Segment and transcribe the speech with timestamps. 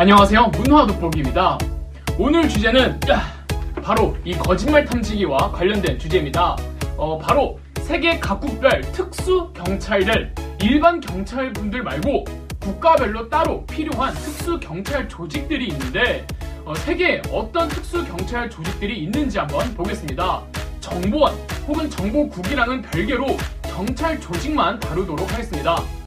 [0.00, 0.46] 안녕하세요.
[0.56, 1.58] 문화 돋보기입니다.
[2.18, 3.20] 오늘 주제는 야,
[3.82, 6.56] 바로 이 거짓말 탐지기와 관련된 주제입니다.
[6.96, 12.24] 어, 바로 세계 각국별 특수 경찰들, 일반 경찰분들 말고
[12.60, 16.26] 국가별로 따로 필요한 특수 경찰 조직들이 있는데
[16.64, 20.42] 어, 세계에 어떤 특수 경찰 조직들이 있는지 한번 보겠습니다.
[20.80, 21.34] 정보원
[21.68, 25.99] 혹은 정보국이랑은 별개로 경찰 조직만 다루도록 하겠습니다.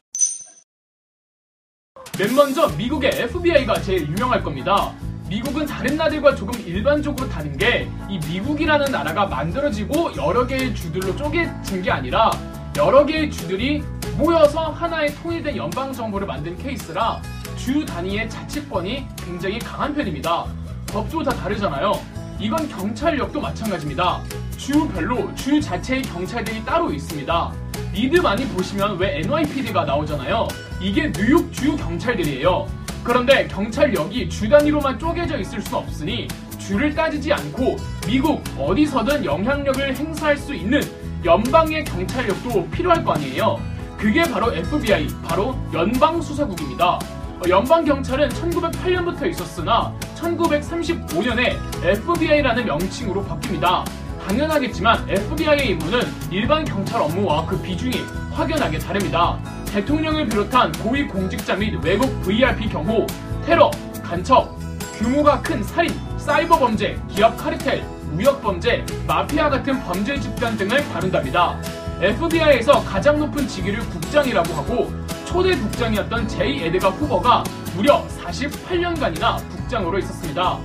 [2.18, 4.92] 맨 먼저 미국의 FBI가 제일 유명할 겁니다.
[5.28, 11.82] 미국은 다른 나라들과 조금 일반적으로 다른 게 이 미국이라는 나라가 만들어지고 여러 개의 주들로 쪼개진
[11.82, 12.30] 게 아니라
[12.76, 13.82] 여러 개의 주들이
[14.16, 17.20] 모여서 하나의 통일된 연방 정부를 만든 케이스라
[17.56, 20.44] 주 단위의 자치권이 굉장히 강한 편입니다.
[20.92, 21.92] 법도 다 다르잖아요.
[22.38, 24.20] 이건 경찰력도 마찬가지입니다.
[24.56, 27.52] 주별로 주 자체의 경찰들이 따로 있습니다.
[27.92, 30.46] 리드 많이 보시면 왜 NYPD가 나오잖아요.
[30.84, 32.66] 이게 뉴욕 주 경찰들이에요.
[33.02, 37.76] 그런데 경찰력이 주 단위로만 쪼개져 있을 수 없으니 주를 따지지 않고
[38.06, 40.82] 미국 어디서든 영향력을 행사할 수 있는
[41.24, 43.58] 연방의 경찰력도 필요할 거 아니에요.
[43.96, 47.00] 그게 바로 FBI, 바로 연방수사국입니다.
[47.48, 53.84] 연방경찰은 1908년부터 있었으나 1935년에 FBI라는 명칭으로 바뀝니다.
[54.28, 59.38] 당연하겠지만 FBI의 임무는 일반 경찰 업무와 그 비중이 확연하게 다릅니다.
[59.74, 63.08] 대통령을 비롯한 고위 공직자 및 외국 VRP 경호,
[63.44, 63.72] 테러,
[64.04, 64.56] 간첩,
[64.98, 71.58] 규모가 큰 살인, 사이버 범죄, 기업 카르텔, 무역 범죄, 마피아 같은 범죄 집단 등을 다룬답니다.
[72.00, 74.92] FBI에서 가장 높은 직위를 국장이라고 하고
[75.24, 77.42] 초대 국장이었던 제이 에드가 후보가
[77.74, 80.56] 무려 48년간이나 국장으로 있었습니다.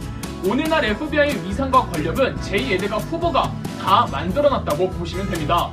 [0.46, 5.72] 오늘날 FBI의 위상과 권력은 제이 에드가 후보가 다 만들어놨다고 보시면 됩니다.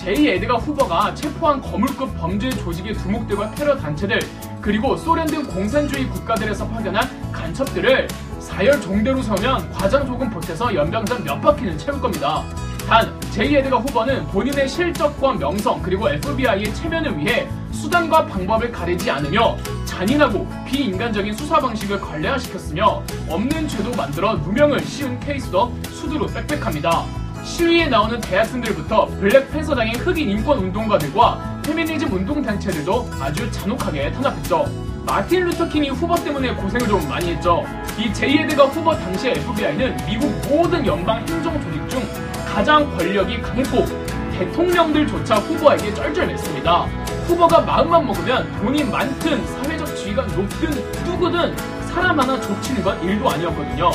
[0.00, 4.18] 제이 에드가 후보가 체포한 거물급 범죄 조직의 두목들과 테러 단체들
[4.62, 11.38] 그리고 소련 등 공산주의 국가들에서 파견한 간첩들을 사열 종대로 서면 과장 조금 보태서 연병장 몇
[11.42, 12.42] 바퀴는 채울 겁니다.
[12.88, 19.58] 단 제이 에드가 후보는 본인의 실적과 명성 그리고 FBI의 체면을 위해 수단과 방법을 가리지 않으며
[19.84, 27.04] 잔인하고 비인간적인 수사 방식을 관례화시켰으며 없는 죄도 만들어 누명을 씌운 케이스도 수두로 빽빽합니다.
[27.44, 34.66] 시위에 나오는 대학생들부터 블랙팬서당의 흑인 인권 운동가들과 페미니즘 운동 단체들도 아주 잔혹하게 탄압했죠.
[35.04, 37.64] 마틴 루터킹이 후보 때문에 고생을 좀 많이 했죠.
[37.98, 42.02] 이 제이에드가 후보 당시의 FBI는 미국 모든 연방 행정 조직 중
[42.46, 43.84] 가장 권력이 강했고
[44.32, 46.86] 대통령들조차 후보에게 쩔쩔맸습니다.
[47.26, 50.70] 후보가 마음만 먹으면 돈이 많든 사회적 지위가 높든
[51.04, 51.56] 누구든
[51.88, 53.90] 사람 하나 족치는 건 일도 아니었거든요.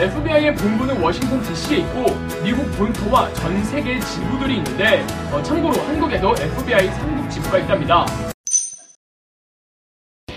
[0.00, 2.06] FBI의 본부는 워싱턴 DC에 있고
[2.44, 8.06] 미국 본토와 전 세계 지부들이 있는데 어, 참고로 한국에도 FBI 삼국 지부가 있답니다.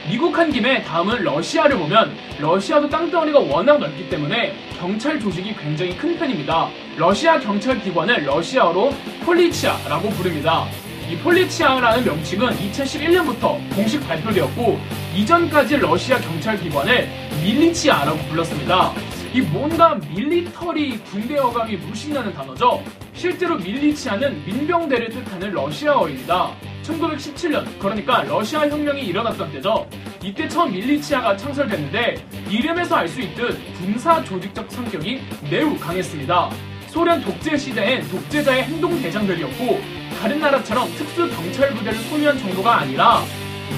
[0.10, 6.18] 미국 한 김에 다음은 러시아를 보면 러시아도 땅덩어리가 워낙 넓기 때문에 경찰 조직이 굉장히 큰
[6.18, 6.70] 편입니다.
[6.98, 8.92] 러시아 경찰 기관을 러시아어로
[9.24, 10.66] 폴리치아라고 부릅니다.
[11.08, 14.80] 이 폴리치아라는 명칭은 2011년부터 공식 발표되었고
[15.16, 17.08] 이전까지 러시아 경찰 기관을
[17.44, 18.92] 밀리치아라고 불렀습니다.
[19.34, 22.84] 이 뭔가 military 군대 어감이 물씬 나는 단어죠.
[23.14, 26.52] 실제로 밀리치아는 민병대를 뜻하는 러시아어입니다.
[26.84, 29.88] 1917년 그러니까 러시아 혁명이 일어났던 때죠.
[30.22, 36.50] 이때 처음 밀리치아가 창설됐는데 이름에서 알 수 있듯 군사 조직적 성격이 매우 강했습니다.
[36.88, 39.80] 소련 독재 시대엔 독재자의 행동 대장들이었고
[40.20, 43.22] 다른 나라처럼 특수 경찰 부대를 소유한 정도가 아니라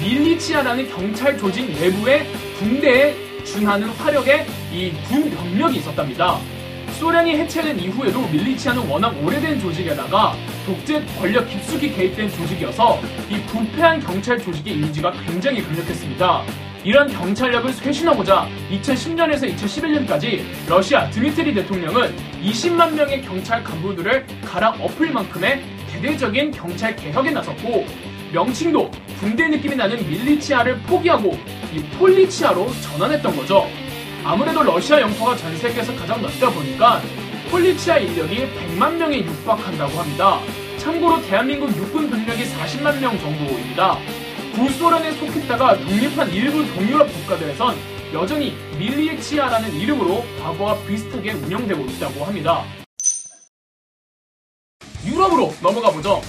[0.02, 2.26] 밀리치아라는 경찰 조직 내부의
[2.58, 6.38] 군대에 준하는 화력의 이군 병력이 있었답니다.
[6.98, 10.34] 소련이 해체된 이후에도 밀리치아는 워낙 오래된 조직에다가
[10.64, 16.42] 독재 권력 깊숙이 개입된 조직이어서 이 부패한 경찰 조직의 이미지가 굉장히 강력했습니다.
[16.84, 25.64] 이런 경찰력을 쇄신하고자 2010년에서 2011년까지 러시아 드미트리 대통령은 20만 명의 경찰 간부들을 갈아 엎을 만큼의
[25.90, 27.86] 대대적인 경찰 개혁에 나섰고
[28.32, 31.38] 명칭도 군대 느낌이 나는 밀리치아를 포기하고
[31.74, 33.66] 이 폴리치아로 전환했던 거죠.
[34.22, 37.02] 아무래도 러시아 영토가 전 세계에서 가장 넓다 보니까
[37.50, 40.38] 폴리치아 인력이 100만 명에 육박한다고 합니다.
[40.78, 43.98] 참고로 대한민국 육군 병력이 40만 명 정도입니다.
[44.54, 47.76] 구소련에 속했다가 독립한 일부 동유럽 국가들에선
[48.12, 52.62] 여전히 밀리치아라는 이름으로 과거와 비슷하게 운영되고 있다고 합니다.
[55.04, 56.22] 유럽으로 넘어가 보죠.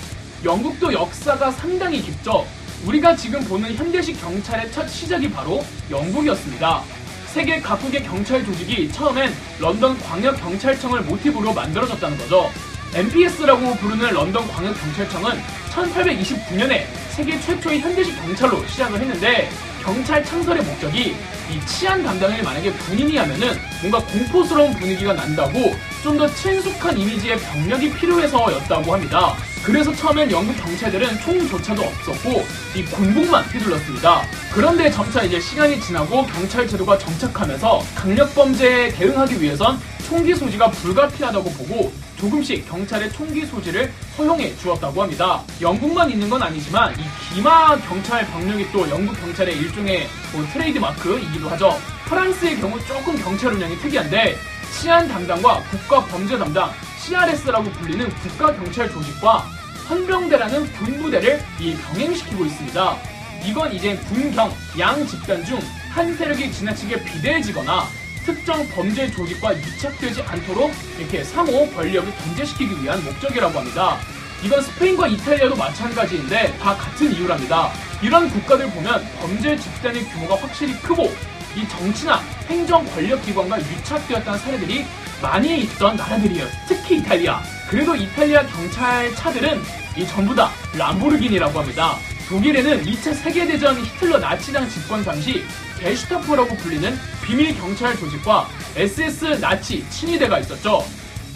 [0.44, 2.46] 영국도 역사가 상당히 깊죠.
[2.84, 6.84] 우리가 지금 보는 현대식 경찰의 첫 시작이 바로 영국이었습니다.
[7.28, 12.50] 세계 각국의 경찰 조직이 처음엔 런던 광역 경찰청을 모티브로 만들어졌다는 거죠.
[12.94, 15.32] MPS라고 부르는 런던 광역 경찰청은
[15.72, 19.50] 1829년에 세계 최초의 현대식 경찰로 시작을 했는데
[19.84, 21.16] 경찰 창설의 목적이
[21.52, 25.76] 이 치안 담당을 만약에 군인이 하면은 뭔가 공포스러운 분위기가 난다고
[26.06, 29.34] 좀 더 친숙한 이미지의 병력이 필요해서였다고 합니다.
[29.64, 34.22] 그래서 처음엔 영국 경찰들은 총조차도 없었고 이 군복만 휘둘렀습니다.
[34.54, 41.50] 그런데 점차 이제 시간이 지나고 경찰 제도가 정착하면서 강력 범죄에 대응하기 위해선 총기 소지가 불가피하다고
[41.54, 45.42] 보고 조금씩 경찰의 총기 소지를 허용해 주었다고 합니다.
[45.60, 51.50] 영국만 있는 건 아니지만 이 기마 경찰 병력이 또 영국 경찰의 일종의 뭐 트레이드 마크이기도
[51.50, 51.76] 하죠.
[52.06, 54.38] 프랑스의 경우 조금 경찰 운영이 특이한데
[54.74, 59.46] 치안 담당과 국가 범죄 담당 CRS라고 불리는 국가 경찰 조직과
[59.90, 62.98] 헌병대라는 군부대를 이 병행시키고 있습니다.
[63.46, 65.60] 이건 이제 군경 양 집단 중
[65.96, 67.88] 한 세력이 지나치게 비대해지거나
[68.26, 70.70] 특정 범죄 조직과 유착되지 않도록
[71.00, 73.98] 이렇게 상호 권력을 견제시키기 위한 목적이라고 합니다.
[74.44, 77.72] 이건 스페인과 이탈리아도 마찬가지인데 다 같은 이유랍니다.
[78.02, 81.14] 이런 국가들 보면 범죄 집단의 규모가 확실히 크고
[81.56, 84.86] 이 정치나 행정 권력 기관과 유착되었다는 사례들이
[85.22, 86.46] 많이 있던 나라들이에요.
[86.68, 87.42] 특히 이탈리아.
[87.70, 89.62] 그래도 이탈리아 경찰차들은
[89.98, 91.98] 이 전부 다 람보르기니라고 합니다.
[92.28, 95.44] 독일에는 2차 세계대전 히틀러 나치당 집권 당시
[95.80, 100.86] 게슈타포라고 불리는 비밀 경찰 조직과 SS 나치 친위대가 있었죠.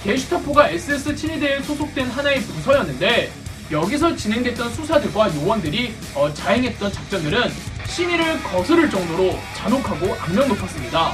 [0.04, 3.32] 게슈타포가 SS 친위대에 소속된 하나의 부서였는데
[3.72, 7.52] 여기서 진행됐던 수사들과 요원들이 어, 자행했던 작전들은
[7.90, 11.12] 신의를 거스를 정도로 잔혹하고 악명 높았습니다.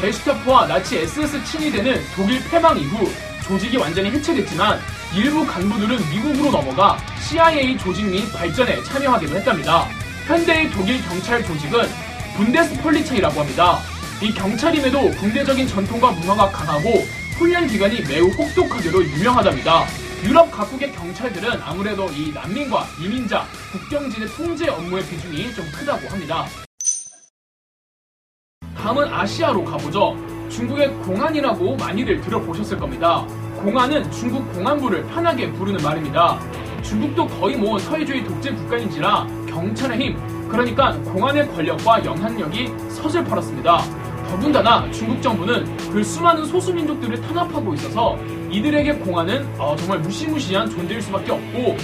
[0.00, 3.10] 게슈타포와 나치 SS 친위대는 독일 패망 이후
[3.42, 4.80] 조직이 완전히 해체됐지만
[5.14, 9.86] 일부 간부들은 미국으로 넘어가 CIA 조직 및 발전에 참여하기도 했답니다.
[10.26, 11.82] 현대의 독일 경찰 조직은
[12.36, 13.80] 분데스폴리체이라고 합니다.
[14.22, 17.06] 이 경찰임에도 군대적인 전통과 문화가 강하고
[17.36, 19.86] 훈련 기간이 매우 혹독하기로 유명하답니다.
[20.24, 26.46] 유럽 각국의 경찰들은 아무래도 이 난민과 이민자, 국경진의 통제 업무의 비중이 좀 크다고 합니다.
[28.74, 30.16] 다음은 아시아로 가보죠.
[30.48, 33.26] 중국의 공안이라고 많이들 들어보셨을 겁니다.
[33.56, 36.40] 공안은 중국 공안부를 편하게 부르는 말입니다.
[36.82, 44.03] 중국도 거의 뭐 사회주의 독재 국가인지라 경찰의 힘, 그러니까 공안의 권력과 영향력이 서슬퍼렇습니다.
[44.30, 48.18] 더군다나 중국 정부는 그 수많은 소수민족들을 탄압하고 있어서
[48.50, 51.76] 이들에게 공안은 어, 정말 무시무시한 존재일 수밖에 없고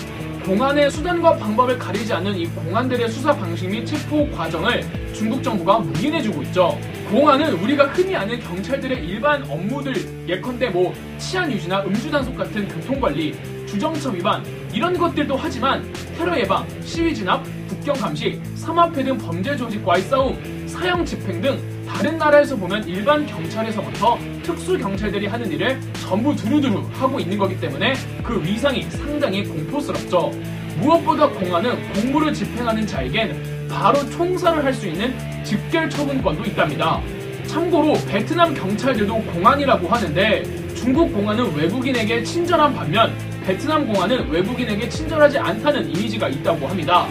[0.44, 4.82] 공안의 수단과 방법을 가리지 않는 이 공안들의 수사 방식 및 체포 과정을
[5.12, 6.78] 중국 정부가 묵인해주고 있죠.
[7.10, 9.94] 공안은 우리가 흔히 아는 경찰들의 일반 업무들
[10.26, 14.42] 예컨대 뭐 치안 유지나 음주 단속 같은 교통 관리, 주정처 위반
[14.72, 15.84] 이런 것들도 하지만
[16.16, 21.60] 테러 예방, 시위 진압, 국경 감시, 삼합회 등 범죄 조직과의 싸움, 사형 집행 등
[21.94, 27.94] 다른 나라에서 보면 일반 경찰에서부터 특수 경찰들이 하는 일을 전부 두루두루 하고 있는 거기 때문에
[28.22, 30.30] 그 위상이 상당히 공포스럽죠.
[30.78, 35.14] 무엇보다 공안은 공무를 집행하는 자에겐 바로 총살을 할 수 있는
[35.44, 37.00] 직결 처분권도 있답니다.
[37.46, 40.42] 참고로 베트남 경찰들도 공안이라고 하는데
[40.74, 43.12] 중국 공안은 외국인에게 친절한 반면
[43.44, 47.06] 베트남 공안은 외국인에게 친절하지 않다는 이미지가 있다고 합니다.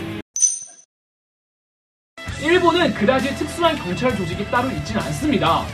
[2.41, 5.65] 일본은 그다지 특수한 경찰 조직이 따로 있지는 않습니다.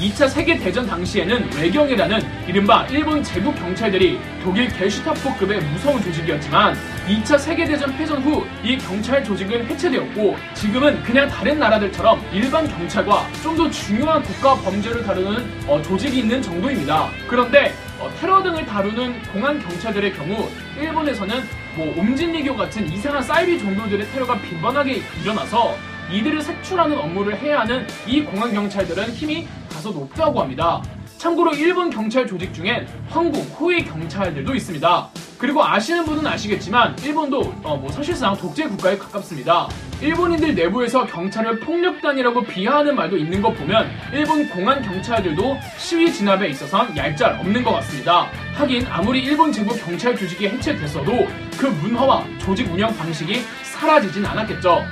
[0.00, 6.76] 2차 세계대전 당시에는 외경이라는 이른바 일본 제국 경찰들이 독일 게슈타포급의 무서운 조직이었지만
[7.08, 13.56] 2차 세계대전 패전 후 이 경찰 조직은 해체되었고 지금은 그냥 다른 나라들처럼 일반 경찰과 좀
[13.56, 17.10] 더 중요한 국가 범죄를 다루는 어, 조직이 있는 정도입니다.
[17.26, 20.48] 그런데 어, 테러 등을 다루는 공안 경찰들의 경우
[20.80, 21.42] 일본에서는
[21.74, 25.76] 뭐 옴진리교 같은 이상한 사이비 종교들의 테러가 빈번하게 일어나서
[26.10, 30.82] 이들을 색출하는 업무를 해야 하는 이 공안 경찰들은 힘이 다소 높다고 합니다.
[31.18, 35.08] 참고로 일본 경찰 조직 중엔 황궁, 호위 경찰들도 있습니다.
[35.36, 39.68] 그리고 아시는 분은 아시겠지만 일본도 어, 뭐 사실상 독재 국가에 가깝습니다.
[40.00, 46.96] 일본인들 내부에서 경찰을 폭력단이라고 비하하는 말도 있는 것 보면 일본 공안 경찰들도 시위 진압에 있어선
[46.96, 48.28] 얄짤 없는 것 같습니다.
[48.54, 51.26] 하긴 아무리 일본 제국 경찰 조직이 해체됐어도
[51.58, 54.84] 그 문화와 조직 운영 방식이 사라지진 않았겠죠.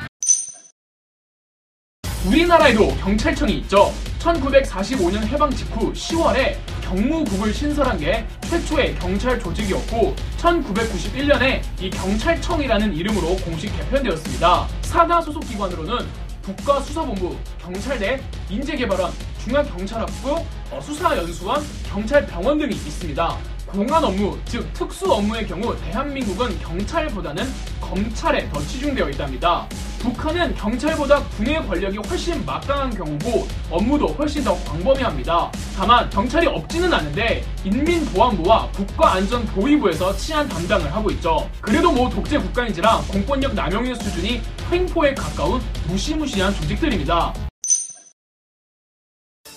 [2.25, 3.92] 우리나라에도 경찰청이 있죠.
[4.18, 13.76] 1945년 해방 직후 10월에 경무국을 신설한 게 최초의 경찰 조직이었고 1991년에 이 경찰청이라는 이름으로 공식
[13.76, 14.68] 개편되었습니다.
[14.82, 16.06] 사가 소속 기관으로는
[16.42, 19.12] 국가수사본부, 경찰대, 인재개발원,
[19.44, 23.37] 중앙경찰학부, 어, 수사연수원, 경찰병원 등이 있습니다.
[23.66, 27.44] 공안 업무, 즉 특수 업무의 경우 대한민국은 경찰보다는
[27.80, 29.68] 검찰에 더 치중되어 있답니다.
[30.06, 35.50] 북한은 경찰보다 군의 권력이 훨씬 막강한 경우고 업무도 훨씬 더 광범위합니다.
[35.76, 41.50] 다만 경찰이 없지는 않은데 인민보안부와 국가안전보위부에서 치안 담당을 하고 있죠.
[41.60, 47.34] 그래도 뭐 독재 국가인지라 공권력 남용의 수준이 횡포에 가까운 무시무시한 조직들입니다.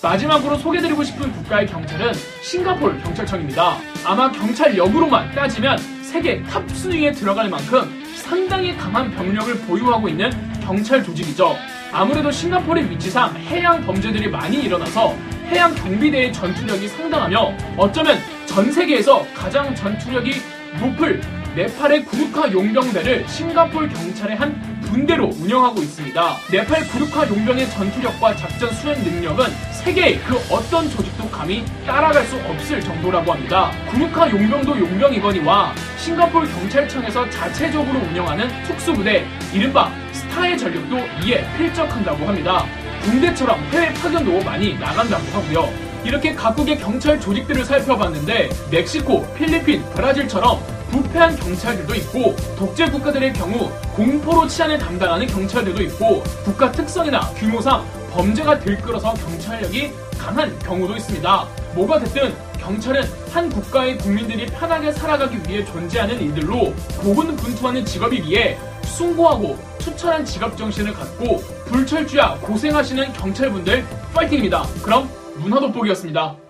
[0.02, 3.78] 마지막으로 소개드리고 싶은 국가의 경찰은 싱가폴 경찰청입니다.
[4.04, 5.78] 아마 경찰력으로만 따지면
[6.10, 11.56] 세계 탑 순위에 들어갈 만큼 상당히 강한 병력을 보유하고 있는 경찰 조직이죠.
[11.92, 15.16] 아무래도 싱가폴의 위치상 해양 범죄들이 많이 일어나서
[15.50, 20.42] 해양 경비대의 전투력이 상당하며 어쩌면 전 세계에서 가장 전투력이
[20.80, 21.22] 높을
[21.56, 26.38] 네팔의 구루카 용병대를 싱가폴 경찰의 한 분대로 운영하고 있습니다.
[26.52, 29.46] 네팔 구루카 용병의 전투력과 작전 수행 능력은
[29.84, 33.72] 세계의 그 어떤 조직도 감히 따라갈 수 없을 정도라고 합니다.
[33.92, 42.66] 구루카 용병도 용병이거니와 싱가폴 경찰청에서 자체적으로 운영하는 특수부대 이른바 스타의 전력도 이에 필적한다고 합니다.
[43.04, 45.90] 군대처럼 해외 파견도 많이 나간다고 하고요.
[46.04, 54.48] 이렇게 각국의 경찰 조직들을 살펴봤는데 멕시코, 필리핀, 브라질처럼 부패한 경찰들도 있고 독재 국가들의 경우 공포로
[54.48, 61.48] 치안을 담당하는 경찰들도 있고 국가 특성이나 규모상 범죄가 들끓어서 경찰력이 강한 경우도 있습니다.
[61.76, 70.26] 뭐가 됐든 경찰은 한 국가의 국민들이 편하게 살아가기 위해 존재하는 이들로 고군분투하는 직업이기에 숭고하고 투철한
[70.26, 74.64] 직업 정신을 갖고 불철주야 고생하시는 경찰분들 파이팅입니다.
[74.84, 76.49] 그럼 문화 돋보기였습니다.